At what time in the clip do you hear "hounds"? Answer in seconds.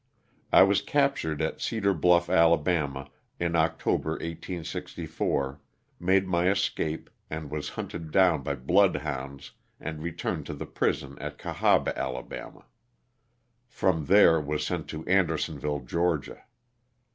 8.95-9.51